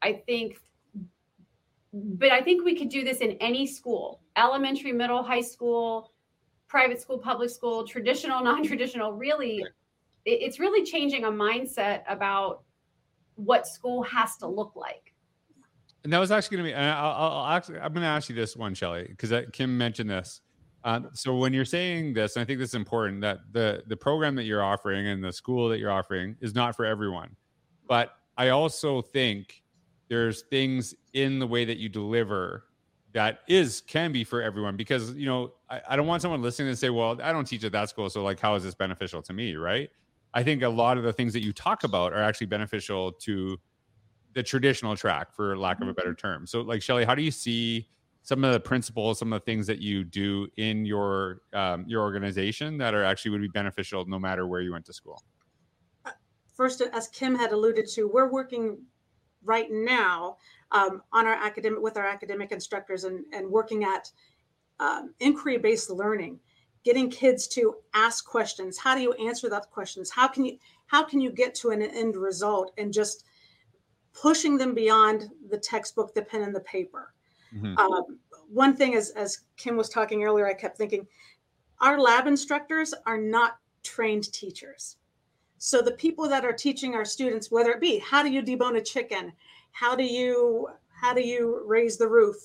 [0.03, 0.59] i think
[1.93, 6.11] but i think we could do this in any school elementary middle high school
[6.67, 9.61] private school public school traditional non-traditional really
[10.25, 12.63] it- it's really changing a mindset about
[13.35, 15.13] what school has to look like
[16.05, 16.75] And that was actually going to be.
[16.75, 20.07] And I'll, I'll actually, I'm going to ask you this one, Shelley, because Kim mentioned
[20.07, 20.41] this.
[20.83, 23.97] Um, so when you're saying this, and I think this is important that the the
[23.97, 27.35] program that you're offering and the school that you're offering is not for everyone.
[27.87, 29.63] But I also think
[30.07, 32.65] there's things in the way that you deliver
[33.13, 36.71] that is can be for everyone because you know I, I don't want someone listening
[36.71, 39.23] to say, well, I don't teach at that school, so like how is this beneficial
[39.23, 39.89] to me, right?
[40.35, 43.57] I think a lot of the things that you talk about are actually beneficial to
[44.35, 46.45] the traditional track for lack of a better term.
[46.45, 47.87] So like shelley how do you see
[48.21, 52.03] some of the principles some of the things that you do in your um, your
[52.03, 55.21] organization that are actually would be beneficial no matter where you went to school?
[56.53, 58.77] First as kim had alluded to we're working
[59.43, 60.37] right now
[60.71, 64.11] um, on our academic with our academic instructors and, and working at
[64.79, 66.39] um, inquiry based learning
[66.85, 68.77] getting kids to ask questions.
[68.77, 70.11] How do you answer those questions?
[70.11, 73.25] How can you how can you get to an end result and just
[74.19, 77.13] pushing them beyond the textbook the pen and the paper.
[77.53, 77.77] Mhm.
[77.77, 81.07] um, one thing is as kim was talking earlier i kept thinking
[81.81, 84.97] our lab instructors are not trained teachers.
[85.57, 88.77] So the people that are teaching our students whether it be how do you debone
[88.77, 89.31] a chicken?
[89.71, 92.37] How do you how do you raise the roof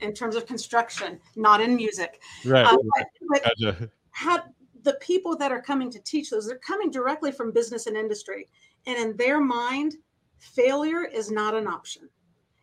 [0.00, 2.20] in terms of construction not in music?
[2.44, 2.66] Right.
[2.66, 3.90] Uh, but, but gotcha.
[4.10, 4.42] how
[4.82, 8.48] the people that are coming to teach those they're coming directly from business and industry.
[8.86, 9.96] And in their mind
[10.38, 12.08] failure is not an option.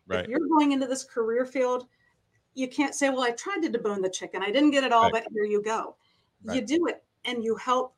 [0.08, 0.20] Right.
[0.24, 1.88] if you're going into this career field
[2.54, 4.42] you can't say well i tried to debone the chicken.
[4.42, 5.24] I didn't get it all Right.
[5.24, 5.96] but here you go.
[6.44, 7.94] You do it and you help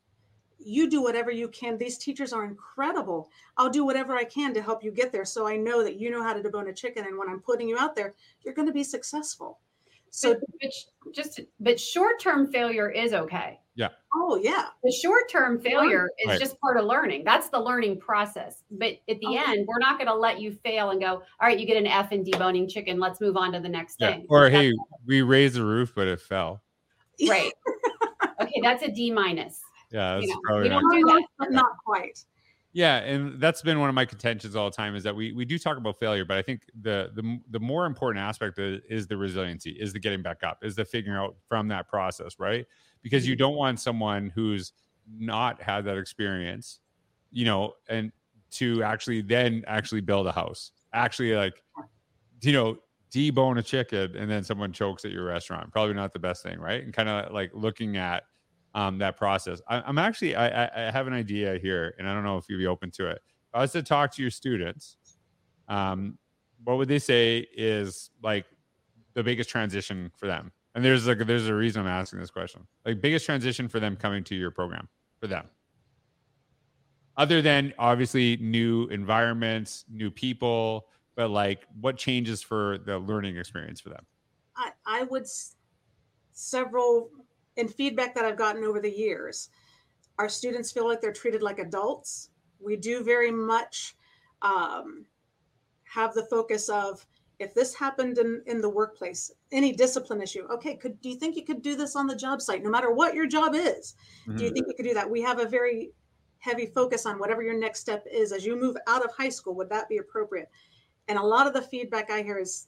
[0.57, 1.77] you do whatever you can.
[1.77, 3.29] These teachers are incredible.
[3.57, 6.09] I'll do whatever i can to help you get there so i know that you
[6.09, 8.13] know how to debone a chicken and when i'm putting you out there
[8.43, 9.59] you're going to be successful.
[10.11, 13.59] So but, but just but short-term failure is okay
[14.15, 14.65] oh yeah.
[14.83, 16.39] The short-term failure is Right.
[16.39, 17.23] just part of learning.
[17.23, 18.63] That's the learning process.
[18.71, 19.43] But at the Oh.
[19.47, 21.87] end we're not going to let you fail and go all right you get an
[21.87, 22.99] f in deboning chicken.
[22.99, 24.11] Let's move on to the next yeah.
[24.11, 24.25] thing.
[24.29, 24.73] Or That's- hey
[25.05, 26.61] we raised the roof but it fell.
[27.29, 27.51] Right.
[28.41, 29.61] Okay that's a d minus.
[29.91, 31.23] Yeah that's You know, probably we not don't do that.
[31.37, 32.23] but not quite.
[32.71, 35.43] Yeah, and that's been one of my contentions all the time is that we we
[35.43, 39.07] do talk about failure, but I think the the the more important aspect is, is
[39.07, 42.67] the resiliency, is the getting back up, is the figuring out from that process, right?
[43.01, 44.73] Because you don't want someone who's
[45.09, 46.79] not had that experience,
[47.31, 48.11] you know, and
[48.51, 51.63] to actually then actually build a house, actually like,
[52.41, 52.77] you know,
[53.11, 55.71] debone a chicken and then someone chokes at your restaurant.
[55.71, 56.83] Probably not the best thing, right?
[56.83, 58.23] And kind of like looking at
[58.75, 59.61] um, that process.
[59.67, 62.45] I, I'm actually, I, I, I have an idea here, and I don't know if
[62.49, 63.21] you'd be open to it.
[63.47, 64.97] If I was to talk to your students,
[65.67, 66.17] um,
[66.63, 68.45] what would they say is like
[69.13, 70.51] the biggest transition for them?
[70.79, 72.65] And there's like, there's a reason I'm asking this question.
[72.85, 74.87] Like, biggest transition for them coming to your program
[75.19, 75.49] for them,
[77.17, 80.87] other than obviously new environments, new people,
[81.17, 84.05] but like, what changes for the learning experience for them?
[84.55, 85.57] I, I would s-
[86.31, 87.09] several
[87.57, 89.49] in feedback that I've gotten over the years,
[90.17, 92.29] our students feel like they're treated like adults.
[92.57, 93.97] We do very much
[94.41, 95.05] um,
[95.83, 97.05] have the focus of
[97.39, 101.35] if this happened in, in the workplace, any discipline issue, okay, could do you think
[101.35, 103.95] you could do this on the job site, no matter what your job is?
[104.35, 105.09] Do you think you could do that?
[105.09, 105.91] We have a very
[106.39, 109.55] heavy focus on whatever your next step is as you move out of high school.
[109.55, 110.49] Would that be appropriate?
[111.07, 112.67] And a lot of the feedback I hear is,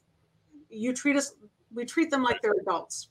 [0.69, 1.35] you treat us,
[1.73, 3.09] we treat them like they're adults.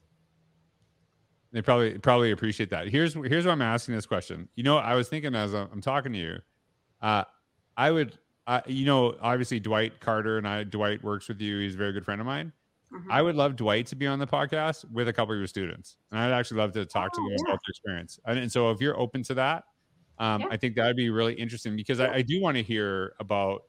[1.52, 2.88] They probably probably appreciate that.
[2.88, 4.48] Here's here's why I'm asking this question.
[4.54, 6.38] You know, I was thinking as I'm, I'm talking to you,
[7.02, 7.24] uh,
[7.76, 8.18] I would,
[8.50, 10.64] uh, you know, obviously Dwight Carter and I.
[10.64, 11.60] Dwight works with you.
[11.60, 12.52] He's a very good friend of mine.
[12.92, 13.04] Mhm.
[13.08, 15.96] I would love Dwight to be on the podcast with a couple of your students,
[16.10, 17.52] and I'd actually love to talk to Oh, them yeah.
[17.52, 18.18] about their experience.
[18.26, 19.64] And, and so, if you're open to that,
[20.18, 20.48] um, Yeah.
[20.50, 23.62] I think that'd be really interesting because I, I do want to hear about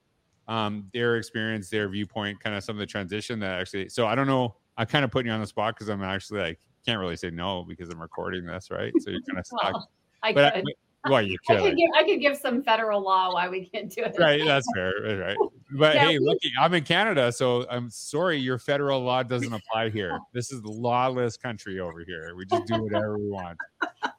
[0.48, 3.89] um, their experience, their viewpoint, kind of some of the transition that actually.
[3.89, 4.56] So I don't know.
[4.78, 7.30] I'm kind of putting you on the spot because I'm actually like can't really say
[7.30, 8.91] no because I'm recording this, right?
[9.02, 9.74] So you're kind of stuck.
[9.74, 9.89] Well,
[10.24, 10.63] I but could.
[10.67, 10.74] I,
[11.10, 11.62] well, you I could.
[11.64, 14.16] could, give, I could give some federal law why we can't do it.
[14.20, 15.38] right that's fair right, right
[15.72, 19.54] but Yeah, hey we- look i'm in canada so i'm sorry your federal law doesn't
[19.54, 23.58] apply here this is the lawless country over here we just do whatever we want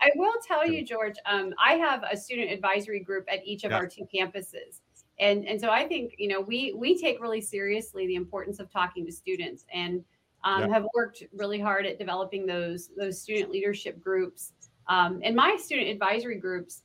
[0.01, 1.15] I will tell you, George.
[1.27, 3.79] Um, I have a student advisory group at each of Yeah.
[3.79, 4.81] our two campuses,
[5.21, 8.71] and and so I think you know we we take really seriously the importance of
[8.71, 10.05] talking to students, and
[10.45, 10.69] um, Yeah.
[10.69, 14.53] have worked really hard at developing those those student leadership groups.
[14.89, 16.83] Um, and my student advisory groups,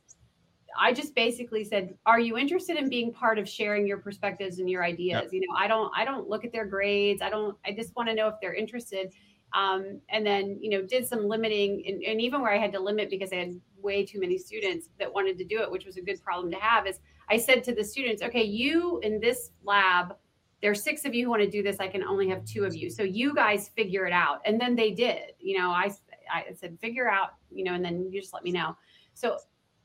[0.78, 4.70] I just basically said, "Are you interested in being part of sharing your perspectives and
[4.70, 7.22] your ideas?" You know, I don't I don't look at their grades.
[7.22, 7.56] I don't.
[7.66, 9.12] I just want to know if they're interested
[9.54, 12.80] um, and then you know did some limiting and, and even where i had to
[12.80, 15.96] limit because i had way too many students that wanted to do it which was
[15.96, 16.98] a good problem to have is
[17.30, 20.16] i said to the students okay you in this lab
[20.60, 22.74] there's six of you who want to do this i can only have two of
[22.74, 25.90] you so you guys figure it out and then they did you know i
[26.32, 28.76] i said figure out you know and then you just let me know
[29.14, 29.38] so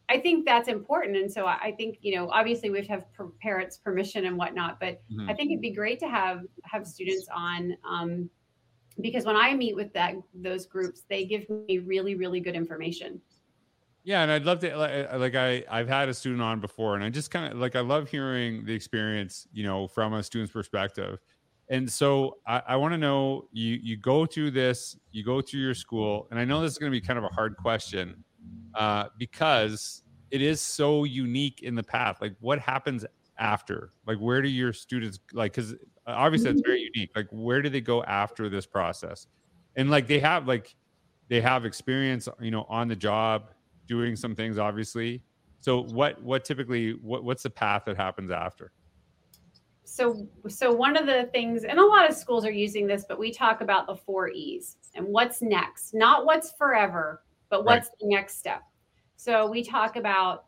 [0.09, 3.29] i think that's important and so i think you know obviously we have have per-
[3.41, 5.29] parents permission and whatnot but Mhm.
[5.29, 8.29] I think it'd be great to have have students on um,
[9.01, 13.21] because when I meet with that those groups, they give me really really good information.
[14.03, 17.03] yeah and i'd love to like, like i i've had a student on before and
[17.03, 20.51] i just kind of like i love hearing the experience you know from a student's
[20.51, 21.19] perspective
[21.69, 25.61] and so i, I want to know you you go through this you go through
[25.61, 28.23] your school and i know this is going to be kind of a hard question
[28.75, 32.17] uh, because it is so unique in the path.
[32.19, 33.05] Like what happens
[33.37, 33.91] after?
[34.07, 35.75] Like where do your students like because
[36.07, 37.11] obviously it's very unique.
[37.15, 39.27] Like where do they go after this process?
[39.75, 40.75] And like they have like
[41.29, 43.51] they have experience you know on the job
[43.87, 45.21] doing some things obviously.
[45.59, 48.71] So what what typically what, what's the path that happens after
[49.85, 53.19] So so one of the things, and a lot of schools are using this, but
[53.19, 57.77] we talk about the four E's and what's next, not what's forever, but Right.
[57.77, 58.63] what's the next step.
[59.15, 60.45] So we talk about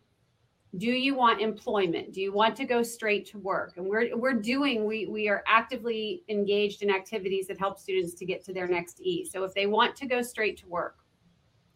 [0.77, 2.11] do you want employment?
[2.11, 3.77] Do you want to go straight to work?
[3.77, 8.25] And we're we're doing we we are actively engaged in activities that help students to
[8.25, 9.25] get to their next e.
[9.25, 10.97] So if they want to go straight to work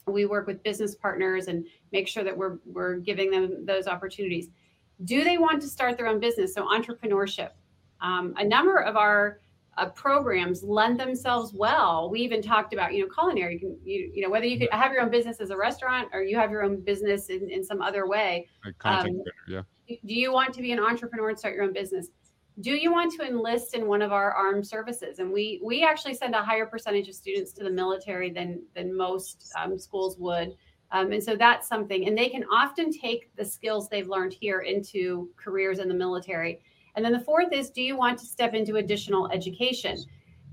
[0.08, 4.50] we work with business partners and make sure that we're we're giving them those opportunities
[5.04, 6.54] do they want to start their own business?
[6.54, 7.52] So entrepreneurship.
[8.02, 9.40] Um, a number of our
[9.78, 12.10] uh, programs lend themselves well.
[12.10, 13.54] We even talked about you know culinary.
[13.54, 16.10] You can you, you know whether you could have your own business as a restaurant
[16.14, 19.68] or you have your own business in, in some other way like content Um, creator,
[19.88, 19.98] yeah.
[20.06, 22.10] do you want to be an entrepreneur and start your own business?
[22.60, 25.20] Do you want to enlist in one of our armed services?
[25.20, 28.96] And we we actually send a higher percentage of students to the military than than
[28.96, 30.56] most um, schools would
[30.92, 34.62] um, and so that's something and they can often take the skills they've learned here
[34.62, 36.60] into careers in the military
[36.96, 39.98] and then the fourth is do you want to step into additional education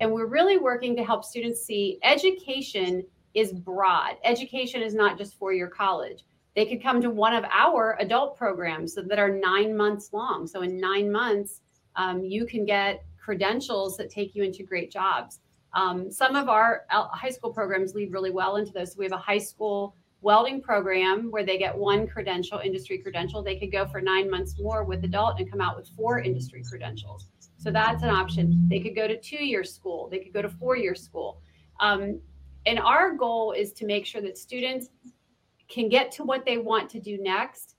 [0.00, 5.38] and we're really working to help students see education is broad education is not just
[5.38, 6.24] for your college
[6.56, 10.46] they could come to one of our adult programs that are nine months long.
[10.46, 11.60] So in nine months,
[11.96, 15.40] um, you can get credentials that take you into great jobs.
[15.74, 18.92] Um, some of our high school programs lead really well into those.
[18.92, 19.94] So we have a high school
[20.26, 23.44] welding program where they get one credential, industry credential.
[23.44, 26.64] They could go for nine months more with adult and come out with four industry
[26.68, 27.28] credentials.
[27.58, 28.66] So that's an option.
[28.68, 30.08] They could go to two year school.
[30.10, 31.40] They could go to four year school.
[31.78, 32.20] Um,
[32.66, 34.88] and our goal is to make sure that students
[35.68, 37.76] can get to what they want to do next,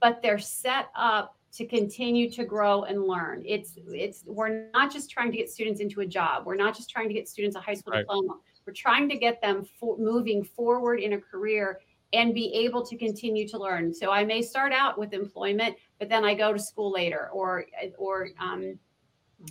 [0.00, 3.42] but they're set up to continue to grow and learn.
[3.44, 6.46] It's it's we're not just trying to get students into a job.
[6.46, 8.00] We're not just trying to get students a high school Right.
[8.00, 8.34] diploma.
[8.66, 11.80] We're trying to get them for, moving forward in a career
[12.12, 13.94] and be able to continue to learn.
[13.94, 17.66] So I may start out with employment, but then I go to school later, or
[17.98, 18.78] or um,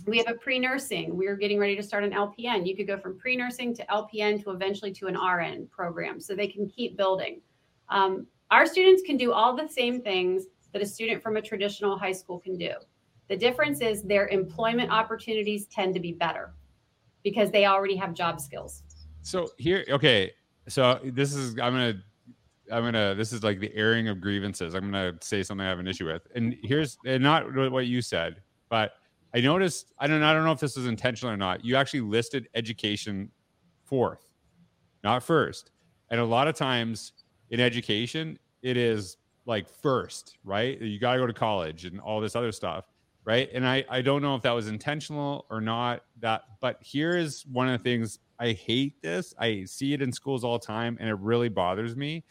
[0.06, 1.16] we have a pre-nursing.
[1.16, 2.66] We're getting ready to start an LPN.
[2.66, 6.48] You could go from pre-nursing to LPN to eventually to an RN program, so they
[6.48, 7.40] can keep building.
[7.88, 11.98] Um, our students can do all the same things that a student from a traditional
[11.98, 12.72] high school can do.
[13.28, 16.52] The difference is their employment opportunities tend to be better
[17.22, 18.82] because they already have job skills.
[19.22, 20.32] So here, okay.
[20.68, 22.02] So this is I'm gonna
[22.70, 24.74] I'm gonna this is like the airing of grievances.
[24.74, 28.02] I'm gonna say something I have an issue with, and here's and not what you
[28.02, 28.92] said, but
[29.34, 31.64] I noticed I don't I don't know if this was intentional or not.
[31.64, 33.30] You actually listed education
[33.84, 34.26] fourth,
[35.04, 35.70] not first,
[36.10, 37.12] and a lot of times
[37.50, 39.16] in education it is
[39.46, 40.80] like first, right?
[40.80, 42.84] You got to go to college and all this other stuff.
[43.24, 47.16] right and i i don't know if that was intentional or not that but here
[47.18, 50.66] is one of the things i hate this i see it in schools all the
[50.66, 52.24] time and it really bothers me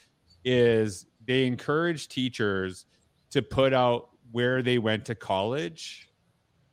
[0.44, 2.86] is they encourage teachers
[3.32, 6.10] to put out where they went to college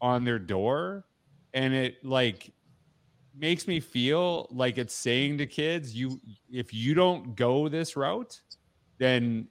[0.01, 1.05] on their door.
[1.55, 2.53] And it like
[3.39, 8.41] makes me feel like it's saying to kids you if you don't go this route
[8.99, 9.47] then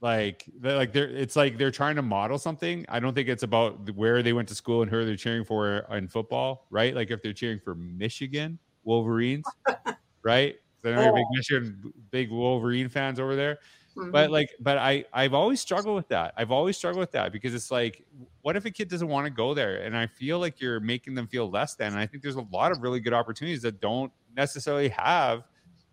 [0.00, 2.84] like they're like they're it's like they're trying to model something.
[2.88, 5.78] I don't think it's about where they went to school and who they're cheering for
[5.92, 6.94] in football right?
[6.94, 9.46] Like if they're cheering for michigan wolverines
[10.22, 11.14] right they're oh.
[11.14, 13.58] big michigan big wolverine fans over there
[13.96, 14.10] mm-hmm.
[14.10, 17.54] but like but i i've always struggled with that i've always struggled with that because
[17.54, 18.04] it's like
[18.42, 21.14] what if a kid doesn't want to go there and i feel like you're making
[21.14, 23.80] them feel less than and i think there's a lot of really good opportunities that
[23.80, 25.42] don't necessarily have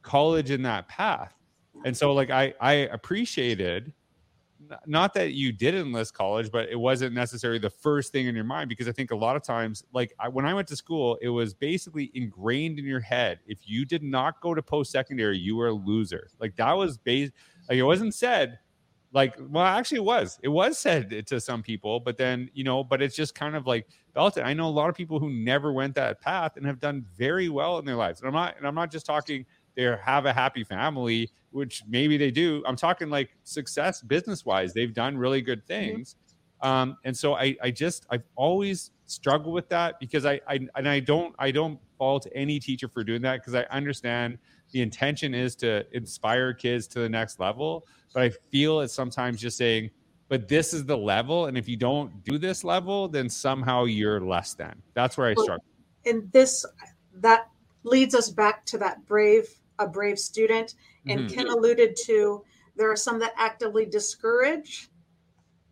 [0.04, 1.34] college in that path
[1.86, 3.94] and so like i i appreciated
[4.86, 8.43] not that you did enlist college, but it wasn't necessarily the first thing in your
[8.43, 11.18] mind because I think a lot of times, like I, when I went to school,
[11.22, 13.39] it was basically ingrained in your head.
[13.47, 16.30] If you did not go to post secondary, you were a loser.
[16.39, 17.34] Like that was based,
[17.70, 18.59] like it wasn't said,
[19.14, 20.39] like, well, actually, it was.
[20.41, 23.68] It was said to some people, but then, you know, but it's just kind of
[23.68, 24.43] like belted.
[24.43, 27.49] I know a lot of people who never went that path and have done very
[27.49, 28.22] well in their lives.
[28.22, 29.45] And I'm not, and I'm not just talking
[29.76, 32.64] they have a happy family, which maybe they do.
[32.66, 34.74] I'm talking like success business wise.
[34.74, 35.96] They've done really good mm-hmm.
[35.96, 36.16] things.
[36.16, 36.68] Mm-hmm.
[36.68, 40.88] Um, and so I, I just I've always struggled with that because I, I and
[40.88, 44.38] I don't I don't fault any teacher for doing that because I understand
[44.72, 47.86] the intention is to inspire kids to the next level.
[48.14, 49.90] But I feel it's sometimes just saying,
[50.30, 54.22] but this is the level, and if you don't do this level, then somehow you're
[54.22, 54.82] less than.
[54.94, 55.66] That's where I struggle.
[56.06, 56.66] And this
[57.16, 57.48] that
[57.84, 59.48] leads us back to that brave
[59.82, 60.76] a brave student.
[61.08, 61.36] And mm-hmm.
[61.36, 62.44] Kim alluded to
[62.76, 64.90] there are some that actively discourage.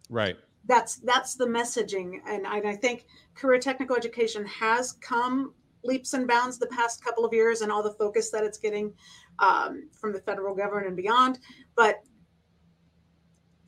[0.09, 0.37] Right.
[0.65, 5.53] That's that's the messaging, and I, I think career technical education has come
[5.83, 8.93] leaps and bounds the past couple of years, and all the focus that it's getting
[9.39, 11.39] um, from the federal government and beyond.
[11.75, 12.03] But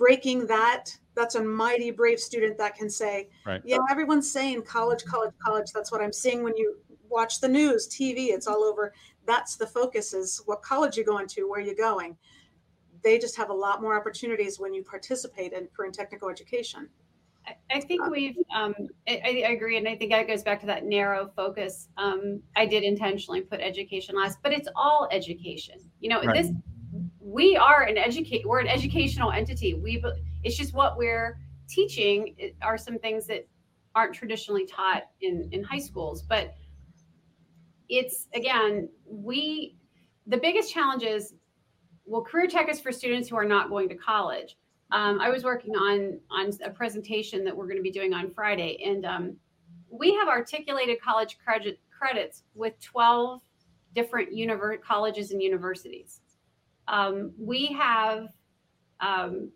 [0.02, 3.62] breaking that that's a mighty brave student that can say right.
[3.64, 6.76] yeah everyone's saying college college college that's what i'm seeing when you
[7.08, 11.28] watch the news tv it's all over that's the focus is what college you're going
[11.28, 12.18] to, where you're going.
[13.04, 16.90] They just have a lot more opportunities when you participate in career and technical education.
[17.72, 18.76] I think um, we've, um,
[19.08, 19.78] I, I, agree.
[19.78, 21.88] And I think that goes back to that narrow focus.
[21.98, 25.80] Um, I did intentionally put education last, but it's all education.
[26.00, 26.36] You know, right.
[26.36, 26.52] this,
[27.20, 29.74] we are an educate, we're an educational entity.
[29.74, 30.04] We,
[30.44, 33.48] it's just what we're teaching are some things that
[33.96, 36.22] aren't traditionally taught in, in high schools.
[36.22, 36.54] But
[37.92, 39.76] it's again, we
[40.26, 41.34] the biggest challenge is
[42.06, 44.58] well, career tech is for students who are not going to college.
[44.92, 48.32] Um, I was working on on a presentation that we're going to be doing on
[48.32, 49.36] Friday, and um,
[49.90, 53.42] we have articulated college credit, credits with 12
[53.94, 56.22] different univer- colleges and universities.
[56.88, 58.30] Um, we have
[59.02, 59.52] um,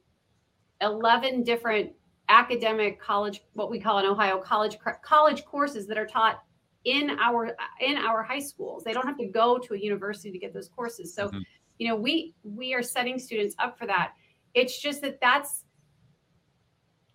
[0.82, 1.92] 11 different
[2.28, 6.45] academic college, what we call in Ohio college college courses that are taught
[6.86, 8.84] in our in our high schools.
[8.84, 11.14] They don't have to go to a university to get those courses.
[11.14, 11.40] So, mm-hmm.
[11.80, 14.14] you know, we we are setting students up for that.
[14.54, 15.66] It's just that that's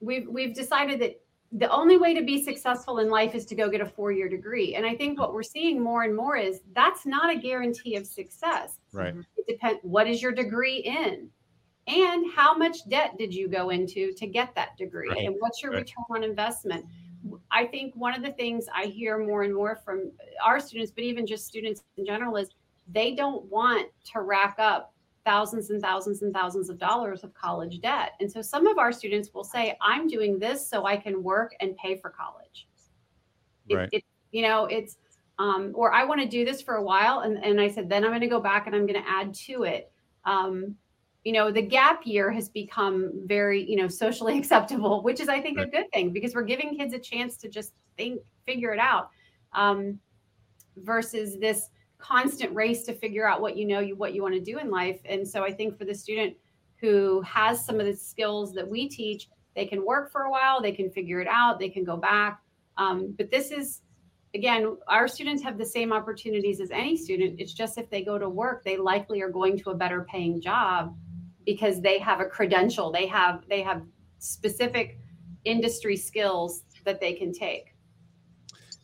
[0.01, 1.21] we've we've decided that
[1.53, 4.77] the only way to be successful in life is to go get a four-year degree.
[4.77, 8.07] And I think what we're seeing more and more is that's not a guarantee of
[8.07, 8.79] success.
[8.93, 9.15] Right.
[9.37, 11.29] It depends what is your degree in?
[11.87, 15.09] And how much debt did you go into to get that degree?
[15.09, 15.27] Right.
[15.27, 15.81] And what's your right.
[15.81, 16.85] return on investment?
[17.53, 20.13] I think one of the things I hear more and more from
[20.45, 22.51] our students, but even just students in general, is
[22.93, 24.93] they don't want to rack up
[25.25, 28.13] thousands and thousands and thousands of dollars of college debt.
[28.21, 31.55] And so some of our students will say, I'm doing this so I can work
[31.61, 32.69] and pay for college.
[33.71, 33.89] Right.
[33.93, 34.97] It, it, you know, it's,
[35.39, 37.21] um, or I want to do this for a while.
[37.21, 39.35] And, and I said, then I'm going to go back and I'm going to add
[39.35, 39.93] to it.
[40.25, 40.77] Um,
[41.25, 45.41] you know the gap year has become very you know socially acceptable which is i
[45.41, 45.69] think right.
[45.69, 49.11] a good thing because we're giving kids a chance to just think figure it out
[49.53, 49.99] um,
[50.77, 51.69] versus this
[51.99, 54.71] constant race to figure out what you know you what you want to do in
[54.71, 56.35] life and so i think for the student
[56.77, 60.63] who has some of the skills that we teach they can work for a while
[60.63, 62.41] they can figure it out they can go back
[62.79, 63.83] um, but this is
[64.35, 68.17] again our students have the same opportunities as any student it's just if they go
[68.17, 70.97] to work they likely are going to a better paying job
[71.53, 72.93] because they have a credential.
[72.93, 73.83] They have they have
[74.19, 75.01] specific
[75.45, 77.75] industry skills that they can take.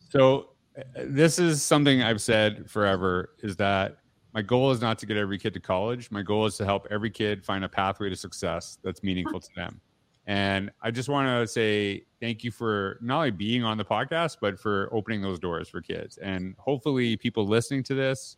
[0.09, 3.97] So uh, this is something i've said forever is that
[4.33, 6.11] my goal is not to get every kid to college.
[6.11, 9.49] My goal is to help every kid find a pathway to success that's meaningful to
[9.55, 9.81] them.
[10.27, 14.37] And I just want to say thank you for not only being on the podcast,
[14.39, 16.17] but for opening those doors for kids.
[16.17, 18.37] And hopefully, people listening to this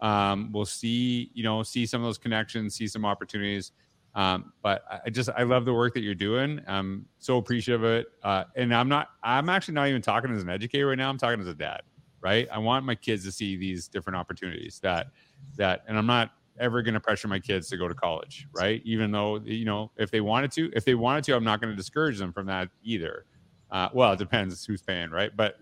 [0.00, 3.72] um, will see, you know, see some of those connections, see some opportunities.
[4.14, 6.60] Um, but I just I love the work that you're doing.
[6.66, 8.06] I'm so appreciative of it.
[8.22, 11.08] Uh, and I'm not I'm actually not even talking as an educator right now.
[11.08, 11.82] I'm talking as a dad,
[12.20, 12.48] right?
[12.50, 15.08] I want my kids to see these different opportunities that
[15.56, 18.82] that and I'm not ever going to pressure my kids to go to college, right?
[18.84, 21.70] Even though you know if they wanted to, if they wanted to, I'm not going
[21.70, 23.24] to discourage them from that either.
[23.70, 25.30] Uh, well, it depends who's paying, right?
[25.36, 25.58] But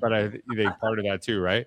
[0.00, 1.66] but I they part of that too, right?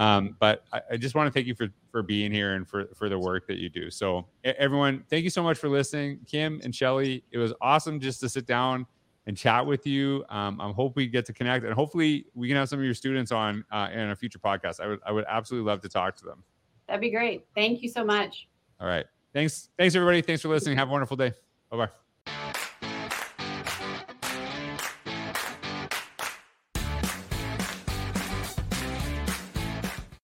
[0.00, 2.86] Um, but I, I, just want to thank you for for being here and for
[2.94, 3.90] for the work that you do.
[3.90, 7.22] So everyone, thank you so much for listening, Kim and Shelley.
[7.30, 8.86] It was awesome just to sit down
[9.26, 10.24] and chat with you.
[10.30, 12.94] Um, I hope we get to connect, and hopefully we can have some of your
[12.94, 14.80] students on uh, in a future podcast.
[14.80, 16.44] I would I would absolutely love to talk to them.
[16.88, 17.44] That'd be great.
[17.54, 18.48] Thank you so much.
[18.80, 19.04] All right.
[19.34, 19.68] Thanks.
[19.76, 20.22] Thanks everybody.
[20.22, 20.78] Thanks for listening.
[20.78, 21.34] Have a wonderful day.
[21.70, 21.88] Bye bye.